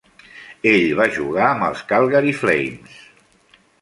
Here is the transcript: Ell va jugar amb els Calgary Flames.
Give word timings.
Ell 0.69 0.85
va 1.01 1.05
jugar 1.17 1.45
amb 1.49 1.65
els 1.67 1.85
Calgary 1.93 2.33
Flames. 2.39 2.97